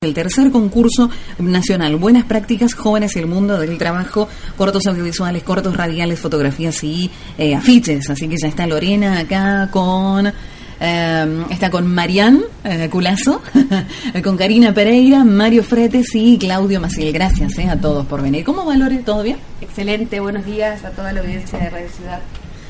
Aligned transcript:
El 0.00 0.14
tercer 0.14 0.52
concurso 0.52 1.10
nacional, 1.40 1.96
Buenas 1.96 2.22
Prácticas 2.24 2.72
Jóvenes 2.72 3.16
y 3.16 3.18
el 3.18 3.26
Mundo 3.26 3.58
del 3.58 3.78
Trabajo, 3.78 4.28
cortos 4.56 4.86
audiovisuales, 4.86 5.42
cortos 5.42 5.76
radiales, 5.76 6.20
fotografías 6.20 6.84
y 6.84 7.10
eh, 7.36 7.56
afiches. 7.56 8.08
Así 8.08 8.28
que 8.28 8.36
ya 8.40 8.46
está 8.46 8.64
Lorena 8.68 9.18
acá 9.18 9.68
con... 9.72 10.32
eh, 10.80 11.44
está 11.50 11.68
con 11.72 11.92
Marián 11.92 12.44
eh, 12.62 12.88
Culazo, 12.88 13.42
con 14.22 14.36
Karina 14.36 14.72
Pereira, 14.72 15.24
Mario 15.24 15.64
Fretes 15.64 16.14
y 16.14 16.38
Claudio 16.38 16.80
Maciel. 16.80 17.12
Gracias 17.12 17.58
eh, 17.58 17.68
a 17.68 17.80
todos 17.80 18.06
por 18.06 18.22
venir. 18.22 18.44
¿Cómo 18.44 18.64
va 18.64 18.76
Lore? 18.76 18.98
¿Todo 18.98 19.24
bien? 19.24 19.38
Excelente, 19.60 20.20
buenos 20.20 20.46
días 20.46 20.84
a 20.84 20.90
toda 20.90 21.12
la 21.12 21.22
audiencia 21.22 21.58
de 21.58 21.70
Radio 21.70 21.88
Ciudad. 21.88 22.20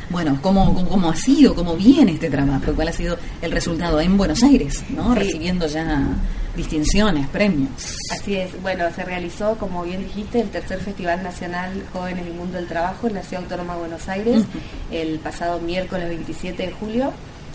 Bueno, 0.09 0.39
¿cómo, 0.41 0.73
cómo, 0.73 0.89
cómo 0.89 1.11
ha 1.11 1.17
sido, 1.17 1.55
cómo 1.55 1.77
viene 1.77 2.13
este 2.13 2.31
trabajo? 2.31 2.73
¿Cuál 2.75 2.89
ha 2.89 2.93
sido 2.93 3.19
el 3.43 3.53
resultado 3.53 4.01
en 4.01 4.17
Buenos 4.17 4.43
Aires? 4.43 4.83
¿no? 4.89 5.13
Sí. 5.13 5.19
Recibiendo 5.19 5.67
ya 5.67 6.07
distinciones, 6.59 7.29
premios. 7.29 7.71
Así 8.13 8.37
es, 8.37 8.61
bueno, 8.61 8.85
se 8.95 9.05
realizó, 9.05 9.57
como 9.57 9.85
bien 9.85 10.03
dijiste, 10.05 10.41
el 10.41 10.51
tercer 10.51 10.81
Festival 10.81 11.23
Nacional 11.23 11.85
Jóvenes 11.93 12.27
y 12.29 12.33
Mundo 12.33 12.59
del 12.59 12.67
Trabajo 12.67 13.07
en 13.07 13.15
la 13.15 13.23
Ciudad 13.23 13.45
Autónoma 13.45 13.75
de 13.75 13.79
Buenos 13.81 14.09
Aires 14.09 14.43
el 14.91 15.21
pasado 15.21 15.61
miércoles 15.61 16.09
27 16.09 16.67
de 16.67 16.73
julio. 16.73 17.13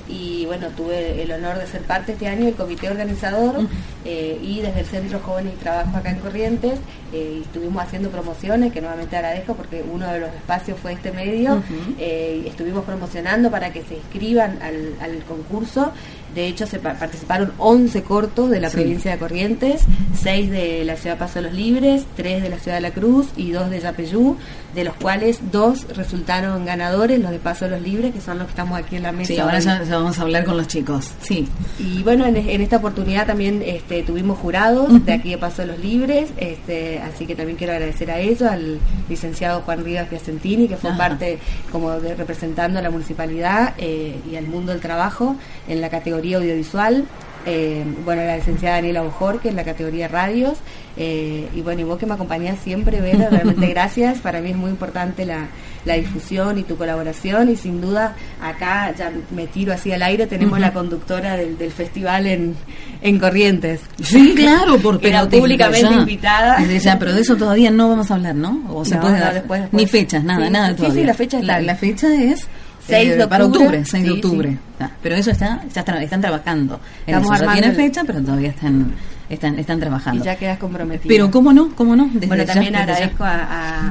Y 0.07 0.45
bueno, 0.47 0.67
tuve 0.75 1.21
el 1.21 1.31
honor 1.31 1.57
de 1.57 1.65
ser 1.65 1.81
parte 1.83 2.11
este 2.11 2.27
año 2.27 2.45
del 2.45 2.55
comité 2.55 2.89
organizador 2.89 3.55
eh, 4.03 4.37
y 4.41 4.59
desde 4.59 4.81
el 4.81 4.85
Centro 4.85 5.19
Jóvenes 5.19 5.53
y 5.53 5.59
Trabajo 5.59 5.95
acá 5.95 6.11
en 6.11 6.19
Corrientes 6.19 6.77
eh, 7.13 7.39
estuvimos 7.41 7.81
haciendo 7.81 8.09
promociones 8.09 8.73
que 8.73 8.81
nuevamente 8.81 9.15
agradezco 9.15 9.55
porque 9.55 9.81
uno 9.81 10.11
de 10.11 10.19
los 10.19 10.29
espacios 10.33 10.77
fue 10.77 10.91
este 10.91 11.13
medio 11.13 11.63
eh, 11.97 12.41
y 12.43 12.49
estuvimos 12.49 12.83
promocionando 12.83 13.49
para 13.49 13.71
que 13.71 13.81
se 13.83 13.95
inscriban 13.95 14.61
al, 14.61 14.93
al 14.99 15.23
concurso. 15.23 15.93
De 16.35 16.47
hecho, 16.47 16.65
se 16.65 16.79
pa- 16.79 16.93
participaron 16.95 17.53
11 17.57 18.01
cortos 18.03 18.49
de 18.49 18.59
la 18.59 18.69
Sí. 18.69 18.77
provincia 18.77 19.11
de 19.11 19.17
Corrientes, 19.17 19.81
6 20.21 20.49
de 20.49 20.83
la 20.85 20.95
ciudad 20.95 21.15
de 21.15 21.19
Paso 21.19 21.35
de 21.35 21.41
los 21.43 21.53
Libres, 21.53 22.05
3 22.15 22.41
de 22.41 22.49
la 22.49 22.57
ciudad 22.59 22.77
de 22.77 22.81
La 22.81 22.91
Cruz 22.91 23.27
y 23.37 23.51
2 23.51 23.69
de 23.69 23.79
Yapeyú, 23.79 24.37
de 24.73 24.83
los 24.83 24.95
cuales 24.95 25.39
2 25.51 25.85
resultaron 25.95 26.65
ganadores, 26.65 27.19
los 27.19 27.29
de 27.31 27.37
Paso 27.39 27.65
de 27.65 27.71
los 27.71 27.81
Libres, 27.81 28.13
que 28.13 28.21
son 28.21 28.37
los 28.39 28.47
que 28.47 28.51
estamos 28.51 28.79
aquí 28.79 28.95
en 28.95 29.03
la 29.03 29.11
mesa. 29.11 29.27
Sí, 29.33 29.39
ahora 29.39 29.59
ya, 29.59 29.83
ya 29.83 29.97
vamos 29.97 30.17
a 30.17 30.21
hablar 30.23 30.43
con 30.45 30.57
los 30.57 30.67
chicos. 30.67 31.11
Sí. 31.21 31.47
Y 31.79 32.01
bueno, 32.03 32.25
en, 32.25 32.35
en 32.37 32.61
esta 32.61 32.77
oportunidad 32.77 33.27
también 33.27 33.61
este, 33.65 34.01
tuvimos 34.03 34.39
jurados 34.39 35.05
de 35.05 35.13
aquí 35.13 35.29
de 35.31 35.37
Paso 35.37 35.61
de 35.61 35.67
los 35.67 35.79
Libres, 35.79 36.29
este, 36.37 36.99
así 36.99 37.25
que 37.27 37.35
también 37.35 37.57
quiero 37.57 37.73
agradecer 37.73 38.09
a 38.09 38.19
ellos, 38.19 38.41
al 38.43 38.79
licenciado 39.09 39.61
Juan 39.61 39.83
Rivas 39.83 40.07
Piacentini, 40.07 40.67
que 40.67 40.77
fue 40.77 40.89
Ajá. 40.89 40.97
parte 40.97 41.37
como 41.71 41.91
de 41.99 42.15
representando 42.15 42.79
a 42.79 42.81
la 42.81 42.89
municipalidad 42.89 43.73
eh, 43.77 44.15
y 44.31 44.35
al 44.35 44.47
mundo 44.47 44.71
del 44.71 44.81
trabajo 44.81 45.35
en 45.67 45.81
la 45.81 45.89
categoría 45.89 46.22
audiovisual. 46.31 47.03
Eh, 47.45 47.83
bueno, 48.05 48.23
la 48.23 48.37
licenciada 48.37 48.75
Daniela 48.77 49.01
Bojor, 49.01 49.41
que 49.41 49.49
en 49.49 49.57
la 49.57 49.65
categoría 49.65 50.07
radios. 50.07 50.59
eh, 50.95 51.49
y 51.53 51.59
bueno, 51.61 51.81
y 51.81 51.83
vos 51.83 51.97
que 51.97 52.05
me 52.05 52.13
acompañás 52.13 52.57
siempre, 52.63 53.01
Vera, 53.01 53.27
realmente 53.29 53.67
gracias. 53.73 54.19
Para 54.19 54.39
mí 54.39 54.51
es 54.51 54.55
muy 54.55 54.69
importante 54.69 55.25
la, 55.25 55.47
la 55.83 55.95
difusión 55.95 56.57
y 56.57 56.63
tu 56.63 56.77
colaboración. 56.77 57.49
Y 57.49 57.57
sin 57.57 57.81
duda, 57.81 58.15
acá 58.41 58.93
ya 58.97 59.11
me 59.35 59.47
tiro 59.47 59.73
así 59.73 59.91
al 59.91 60.03
aire, 60.03 60.25
tenemos 60.25 60.57
la 60.57 60.71
conductora 60.71 61.35
del, 61.35 61.57
del 61.57 61.71
festival 61.71 62.27
en, 62.27 62.55
en 63.01 63.19
Corrientes. 63.19 63.81
Sí, 64.01 64.33
claro, 64.37 64.77
por 64.77 64.99
Era 65.05 65.27
públicamente 65.27 65.81
ya. 65.89 65.99
invitada. 65.99 66.57
Desde 66.59 66.79
ya, 66.79 66.97
pero 66.97 67.11
de 67.13 67.19
eso 67.21 67.35
todavía 67.35 67.71
no 67.71 67.89
vamos 67.89 68.09
a 68.09 68.13
hablar, 68.13 68.35
¿no? 68.35 68.61
O 68.69 68.85
se 68.85 68.95
No, 68.95 69.01
puede 69.01 69.15
no, 69.15 69.19
dar 69.19 69.33
después, 69.33 69.61
después. 69.63 69.81
ni 69.83 69.89
fechas, 69.89 70.23
nada, 70.23 70.45
Sí, 70.45 70.51
nada 70.53 70.67
sí, 70.69 70.75
sí, 70.75 70.81
todavía. 70.83 71.05
la 71.07 71.13
fecha 71.13 71.39
está. 71.39 71.47
La, 71.53 71.61
la 71.61 71.75
fecha 71.75 72.13
es 72.13 72.47
6 72.87 73.17
de 73.17 73.23
eh, 73.23 73.27
para 73.27 73.45
octubre. 73.45 73.67
octubre, 73.67 73.85
6 73.85 74.03
de 74.03 74.11
octubre. 74.11 74.49
sí. 74.49 74.59
Ah, 74.79 74.91
pero 75.01 75.15
eso 75.15 75.31
está, 75.31 75.61
ya 75.73 75.79
están, 75.81 76.01
están 76.01 76.21
trabajando. 76.21 76.79
En 77.05 77.15
Estamos 77.15 77.39
eso. 77.39 77.45
Ya 77.45 77.71
fecha, 77.73 78.03
pero 78.05 78.21
todavía 78.21 78.49
están 78.49 78.93
están 79.33 79.59
están 79.59 79.77
Y 79.77 79.81
trabajando. 79.81 80.23
ya 80.23 80.35
quedas 80.35 80.57
comprometida. 80.57 81.07
Pero 81.07 81.29
cómo 81.31 81.51
no, 81.53 81.75
cómo 81.75 81.95
no. 81.95 82.09
Desde 82.13 82.27
bueno, 82.27 82.45
también 82.45 82.73
ya. 82.73 82.79
agradezco 82.83 83.23
a, 83.23 83.33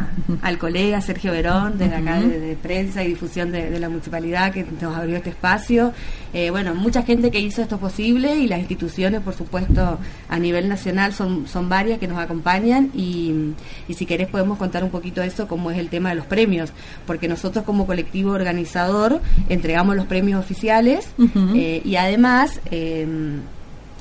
a- 0.01 0.09
al 0.43 0.59
colega 0.59 1.01
Sergio 1.01 1.33
Verón, 1.33 1.75
desde 1.79 1.95
acá 1.97 2.19
Ujú. 2.19 2.29
de, 2.31 2.41
de 2.41 2.57
prensa 2.57 3.03
y 3.05 3.09
difusión 3.09 3.53
de, 3.53 3.71
de 3.71 3.79
la 3.81 3.89
municipalidad, 3.89 4.53
que 4.53 4.65
nos 4.81 4.97
abrió 4.97 5.17
este 5.17 5.31
espacio. 5.31 5.93
Eh, 6.33 6.51
bueno, 6.51 6.75
mucha 6.75 7.03
gente 7.03 7.31
que 7.31 7.41
hizo 7.41 7.61
esto 7.63 7.79
posible 7.79 8.37
y 8.37 8.49
las 8.49 8.59
instituciones, 8.61 9.21
por 9.21 9.35
supuesto, 9.35 9.99
a 10.29 10.39
nivel 10.39 10.69
nacional 10.69 11.13
son, 11.13 11.47
son 11.47 11.69
varias 11.69 11.99
que 11.99 12.09
nos 12.09 12.19
acompañan 12.19 12.91
y, 12.95 13.53
y 13.89 13.95
si 13.95 14.07
querés 14.07 14.29
podemos 14.29 14.57
contar 14.59 14.83
un 14.85 14.91
poquito 14.91 15.23
eso, 15.23 15.47
cómo 15.47 15.71
es 15.71 15.79
el 15.79 15.89
tema 15.89 16.09
de 16.11 16.15
los 16.15 16.27
premios, 16.27 16.73
porque 17.07 17.29
nosotros 17.29 17.65
como 17.65 17.87
colectivo 17.87 18.31
organizador 18.33 19.21
entregamos 19.49 19.97
los 19.97 20.07
premios 20.07 20.41
oficiales 20.41 21.09
eh, 21.55 21.83
y 21.85 21.97
además... 21.97 22.61
eh, 22.71 23.07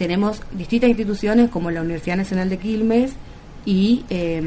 tenemos 0.02 0.42
distintas 0.54 0.90
instituciones 0.90 1.52
como 1.52 1.70
la 1.70 1.84
Universidad 1.84 2.18
Nacional 2.18 2.50
de 2.50 2.58
Quilmes 2.58 3.12
y 3.66 4.04
eh, 4.10 4.42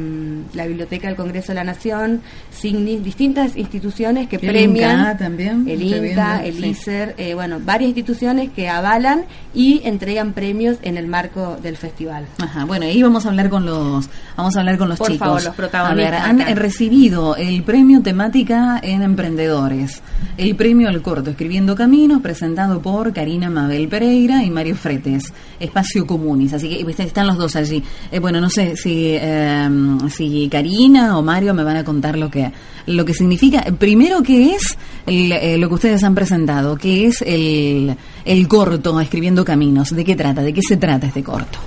la 0.54 0.66
Biblioteca 0.66 1.08
del 1.08 1.16
Congreso 1.16 1.48
de 1.48 1.56
la 1.56 1.64
Nación, 1.64 2.20
SIGNIS, 2.50 3.04
distintas 3.04 3.56
instituciones 3.56 4.28
que 4.28 4.36
El 4.36 4.42
premian 4.42 4.98
INCA 4.98 5.16
también, 5.16 5.68
el 5.68 5.78
viendo, 5.78 6.22
el 6.42 6.56
sí. 6.56 6.66
ICER, 6.66 7.14
eh, 7.18 7.34
bueno, 7.34 7.60
varias 7.62 7.88
instituciones 7.88 8.50
que 8.50 8.68
avalan 8.68 9.24
y 9.54 9.80
entregan 9.84 10.32
premios 10.32 10.78
en 10.82 10.96
el 10.96 11.06
marco 11.06 11.56
del 11.62 11.76
festival. 11.76 12.26
Ajá, 12.38 12.64
bueno, 12.64 12.86
ahí 12.86 13.02
vamos 13.02 13.24
a 13.26 13.28
hablar 13.28 13.48
con 13.50 13.64
los, 13.64 14.08
vamos 14.36 14.56
a 14.56 14.60
hablar 14.60 14.78
con 14.78 14.88
los 14.88 14.98
Por 14.98 15.12
chicos. 15.12 15.26
favor, 15.26 15.44
los 15.44 15.54
protagonistas 15.54 16.22
A 16.22 16.32
ver, 16.32 16.42
han 16.42 16.56
recibido 16.56 17.36
el 17.36 17.62
premio 17.62 18.02
temática 18.02 18.80
en 18.82 19.02
emprendedores, 19.02 20.02
el 20.36 20.56
premio 20.56 20.88
al 20.88 21.02
corto 21.02 21.30
Escribiendo 21.30 21.74
Caminos, 21.74 22.20
presentado 22.20 22.80
por 22.80 23.12
Karina 23.12 23.50
Mabel 23.50 23.88
Pereira 23.88 24.42
y 24.42 24.50
Mario 24.50 24.74
Fretes, 24.76 25.32
Espacio 25.60 26.06
Comunis, 26.06 26.52
así 26.52 26.68
que 26.68 26.84
pues, 26.84 26.98
están 27.00 27.26
los 27.26 27.36
dos 27.36 27.56
allí. 27.56 27.82
Eh, 28.10 28.18
bueno, 28.18 28.40
no 28.40 28.50
sé 28.50 28.76
si, 28.76 29.03
eh, 29.20 29.68
si 30.10 30.48
Karina 30.48 31.16
o 31.18 31.22
Mario 31.22 31.54
me 31.54 31.62
van 31.64 31.76
a 31.76 31.84
contar 31.84 32.16
lo 32.18 32.30
que, 32.30 32.50
lo 32.86 33.04
que 33.04 33.14
significa. 33.14 33.62
Primero, 33.78 34.22
¿qué 34.22 34.54
es 34.54 34.76
el, 35.06 35.32
eh, 35.32 35.58
lo 35.58 35.68
que 35.68 35.74
ustedes 35.74 36.02
han 36.04 36.14
presentado? 36.14 36.76
¿Qué 36.76 37.06
es 37.06 37.22
el, 37.22 37.96
el 38.24 38.48
corto 38.48 39.00
Escribiendo 39.00 39.44
Caminos? 39.44 39.90
¿De 39.90 40.04
qué 40.04 40.16
trata? 40.16 40.42
¿De 40.42 40.52
qué 40.52 40.60
se 40.66 40.76
trata 40.76 41.06
este 41.06 41.22
corto? 41.22 41.58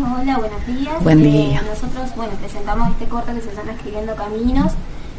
Hola, 0.00 0.38
buenos 0.38 0.66
días. 0.66 1.02
Buen 1.02 1.20
Eh, 1.20 1.30
día. 1.48 1.62
nosotros, 1.62 2.14
bueno, 2.16 2.32
presentamos 2.40 2.90
este 2.92 3.06
corto 3.06 3.34
que 3.34 3.40
se 3.40 3.54
llama 3.54 3.72
Escribiendo 3.72 4.14
Caminos 4.14 4.72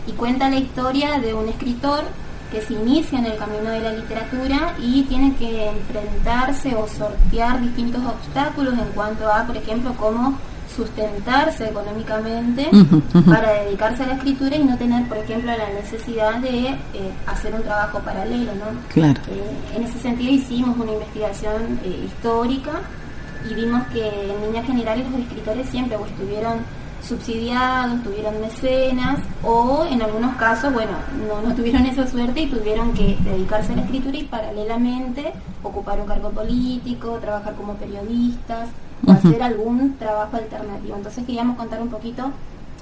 y 0.07 0.12
cuenta 0.13 0.50
la 0.50 0.57
historia 0.57 1.19
de 1.19 1.34
un 1.34 1.50
escritor 1.50 2.03
que 2.51 2.62
se 2.62 2.74
inicia 2.74 3.18
en 3.19 3.25
el 3.25 3.35
camino 3.35 3.69
de 3.72 3.80
la 3.81 3.94
literatura 3.94 4.75
y 4.80 5.01
tiene 5.03 5.34
que 5.35 5.69
enfrentarse 5.69 6.75
o 6.75 6.88
sortear 6.88 7.59
distintos 7.62 8.01
obstáculos 8.06 8.74
en 8.75 8.85
cuanto 8.94 9.28
a, 9.28 9.44
por 9.45 9.57
ejemplo, 9.57 9.94
cómo 10.00 10.38
sustentarse 10.75 11.69
económicamente 11.69 12.69
para 13.25 13.63
dedicarse 13.63 14.03
a 14.03 14.07
la 14.07 14.13
escritura 14.13 14.56
y 14.56 14.63
no 14.63 14.78
tener, 14.78 15.07
por 15.07 15.17
ejemplo, 15.17 15.51
la 15.56 15.69
necesidad 15.69 16.35
de 16.39 16.69
eh, 16.69 16.78
hacer 17.28 17.53
un 17.53 17.63
trabajo 17.63 18.00
paralelo, 18.00 18.53
¿no? 18.56 18.66
Claro. 18.89 19.19
Eh, 19.29 19.75
en 19.75 19.83
ese 19.83 20.00
sentido 20.00 20.31
hicimos 20.31 20.78
una 20.78 20.94
investigación 20.94 21.79
eh, 21.83 22.06
histórica 22.06 22.81
y 23.50 23.53
vimos 23.53 23.85
que 23.88 24.07
en 24.07 24.41
líneas 24.45 24.66
generales 24.66 25.09
los 25.12 25.22
escritores 25.22 25.69
siempre 25.69 25.98
o 25.98 26.06
estuvieron 26.06 26.59
subsidiados, 27.07 28.01
tuvieron 28.01 28.39
mecenas 28.39 29.19
o 29.44 29.86
en 29.89 30.01
algunos 30.01 30.36
casos, 30.38 30.71
bueno, 30.71 30.94
no, 31.27 31.48
no 31.48 31.53
tuvieron 31.53 31.86
esa 31.86 32.07
suerte 32.07 32.42
y 32.42 32.48
tuvieron 32.48 32.94
que 32.94 33.18
dedicarse 33.19 33.74
a 33.74 33.75
la 33.75 33.81
escritura 33.81 34.18
y 34.18 34.24
paralelamente 34.24 35.33
ocupar 35.62 36.00
un 36.00 36.07
cargo 36.07 36.30
político, 36.30 37.18
trabajar 37.19 37.56
como 37.56 37.74
periodistas 37.74 38.69
o 39.05 39.11
hacer 39.11 39.41
algún 39.41 39.95
trabajo 39.97 40.38
alternativo. 40.38 40.95
Entonces 40.95 41.25
queríamos 41.25 41.57
contar 41.57 41.81
un 41.81 41.89
poquito 41.89 42.31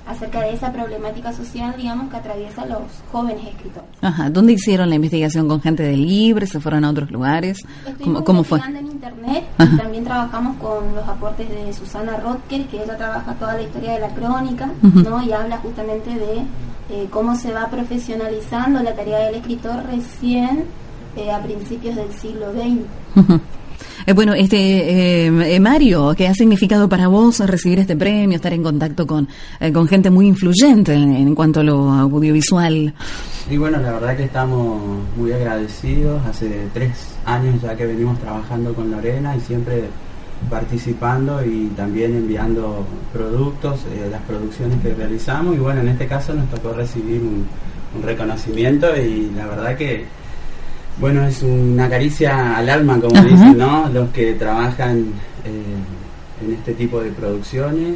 acerca 0.08 0.42
de 0.42 0.54
esa 0.54 0.72
problemática 0.72 1.32
social, 1.32 1.76
digamos, 1.78 2.10
que 2.10 2.18
atraviesa 2.18 2.66
los 2.66 2.82
jóvenes 3.12 3.48
escritores. 3.48 3.90
Ajá, 4.02 4.30
¿dónde 4.30 4.54
hicieron 4.54 4.90
la 4.90 4.96
investigación 4.96 5.48
con 5.48 5.62
gente 5.62 5.84
de 5.84 5.96
Libre? 5.96 6.48
¿Se 6.48 6.60
fueron 6.60 6.86
a 6.86 6.90
otros 6.90 7.12
lugares? 7.12 7.60
¿Cómo, 8.04 8.24
cómo 8.24 8.44
fue? 8.44 8.60
en 8.60 8.88
internet 8.88 9.46
Ajá. 9.58 9.74
y 9.74 9.78
también 9.78 10.04
trabajamos 10.04 10.58
con 10.58 10.96
los 10.96 11.08
aportes 11.08 11.48
de 11.50 11.72
Susana 11.74 12.18
Rotker, 12.18 12.66
que 12.68 12.84
ella 12.84 12.98
trabaja 12.98 13.34
toda 13.36 13.54
la 13.54 13.62
historia 13.62 13.94
de 13.94 14.00
la 14.00 14.10
crónica. 14.10 14.70
¿no? 14.82 15.22
Y 15.24 15.32
habla 15.32 15.58
justamente 15.58 16.10
de 16.10 16.46
eh, 16.90 17.08
cómo 17.10 17.36
se 17.36 17.54
va 17.54 17.68
profesionalizando 17.68 18.82
la 18.82 18.96
tarea 18.96 19.20
del 19.20 19.36
escritor 19.36 19.84
recién 19.86 20.66
eh, 21.16 21.32
a 21.32 21.42
principios 21.42 21.96
del 21.96 22.12
siglo 22.14 22.52
XX. 22.54 22.80
Ujú. 23.16 23.40
Eh, 24.06 24.14
bueno, 24.14 24.34
este 24.34 25.28
eh, 25.28 25.60
Mario, 25.60 26.14
¿qué 26.18 26.28
ha 26.28 26.34
significado 26.34 26.90
para 26.90 27.08
vos 27.08 27.40
recibir 27.40 27.80
este 27.80 27.96
premio, 27.96 28.36
estar 28.36 28.54
en 28.54 28.64
contacto 28.64 29.06
con, 29.06 29.28
con 29.74 29.88
gente 29.88 30.10
muy 30.10 30.28
influyente 30.28 30.94
en, 30.94 31.36
cuanto 31.36 31.60
a 31.60 31.64
lo 31.64 31.92
audiovisual? 31.92 32.94
Y 33.50 33.58
bueno, 33.58 33.80
la 33.80 33.94
verdad 33.94 34.18
que 34.18 34.24
estamos 34.24 34.82
muy 35.16 35.32
agradecidos. 35.32 36.26
Hace 36.26 36.68
tres 36.74 36.92
años 37.26 37.62
ya 37.62 37.76
que 37.76 37.86
venimos 37.86 38.20
trabajando 38.20 38.74
con 38.74 38.90
Lorena 38.90 39.36
y 39.36 39.42
siempre 39.42 39.84
participando 40.50 41.46
y 41.46 41.68
también 41.76 42.16
enviando 42.16 42.86
productos, 43.14 43.82
las 44.10 44.22
producciones 44.22 44.82
que 44.82 44.94
realizamos. 44.94 45.56
Y 45.56 45.60
bueno, 45.60 45.82
en 45.82 45.90
este 45.90 46.08
caso 46.08 46.34
nos 46.34 46.50
tocó 46.50 46.74
recibir 46.74 47.22
un 47.22 47.46
reconocimiento 48.04 48.88
y 48.98 49.32
la 49.36 49.46
verdad 49.46 49.78
que 49.78 50.06
bueno, 51.00 51.26
es 51.26 51.42
una 51.42 51.90
caricia 51.90 52.58
al 52.58 52.70
alma, 52.70 53.00
como 53.00 53.22
dicen, 53.22 53.58
¿no? 53.58 53.90
Los 53.90 54.10
que 54.12 54.34
trabajan 54.34 55.06
eh, 55.46 56.44
en 56.46 56.54
este 56.54 56.74
tipo 56.74 57.02
de 57.02 57.12
producciones. 57.12 57.90